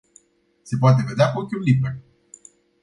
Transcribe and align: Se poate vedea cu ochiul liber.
Se 0.63 0.77
poate 0.77 1.03
vedea 1.07 1.31
cu 1.31 1.39
ochiul 1.39 1.61
liber. 1.61 1.95